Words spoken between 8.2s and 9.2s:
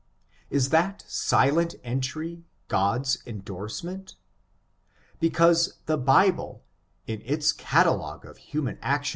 of human actions.